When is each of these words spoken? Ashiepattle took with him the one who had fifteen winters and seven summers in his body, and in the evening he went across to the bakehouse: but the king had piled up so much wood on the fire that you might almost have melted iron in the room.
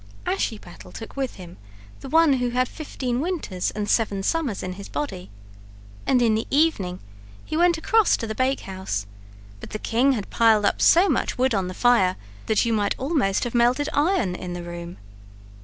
Ashiepattle 0.25 0.91
took 0.91 1.15
with 1.15 1.35
him 1.35 1.57
the 1.99 2.09
one 2.09 2.33
who 2.33 2.49
had 2.49 2.67
fifteen 2.67 3.21
winters 3.21 3.69
and 3.69 3.87
seven 3.87 4.23
summers 4.23 4.63
in 4.63 4.73
his 4.73 4.89
body, 4.89 5.29
and 6.07 6.23
in 6.23 6.33
the 6.33 6.47
evening 6.49 6.99
he 7.45 7.55
went 7.55 7.77
across 7.77 8.17
to 8.17 8.25
the 8.25 8.33
bakehouse: 8.33 9.05
but 9.59 9.69
the 9.69 9.77
king 9.77 10.13
had 10.13 10.31
piled 10.31 10.65
up 10.65 10.81
so 10.81 11.07
much 11.07 11.37
wood 11.37 11.53
on 11.53 11.67
the 11.67 11.75
fire 11.75 12.15
that 12.47 12.65
you 12.65 12.73
might 12.73 12.95
almost 12.97 13.43
have 13.43 13.53
melted 13.53 13.89
iron 13.93 14.33
in 14.33 14.53
the 14.53 14.63
room. 14.63 14.97